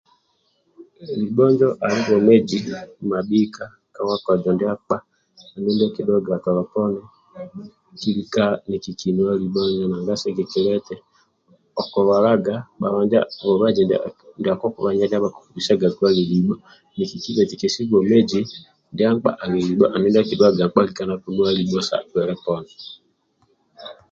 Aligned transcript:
Libho 1.19 1.43
njo 1.51 1.69
ali 1.85 1.99
bwomezi 2.05 2.57
bhabhika 3.09 3.63
kabwomezi 3.93 4.49
ndia 4.53 4.73
mkpa 4.77 4.97
akidhuwaga 5.87 6.35
tolo 6.43 6.61
pooni 6.71 7.01
kilika 7.99 8.45
nikikinuwa 8.69 9.33
nanga 9.89 10.13
sigikilya 10.21 10.73
nti 10.79 10.95
okulwalaga 11.81 12.55
mubazi 13.45 13.81
ndia 14.37 14.59
kokubanja 14.61 15.03
ndia 15.05 15.23
bakukubisagaku 15.23 16.01
andi 16.07 16.23
libho 16.31 16.55
kesi 17.61 17.79
bwomezi 17.89 18.39
ndyampka 18.93 19.29
andi 19.43 19.59
libho 19.67 19.85
andulu 19.93 20.09
ndia 20.11 20.27
kidhuwaga 20.27 20.63
mpka 20.71 21.01
anuwa 21.03 21.49
libho 21.57 21.79
Bailey 22.13 22.37
poon 22.43 22.65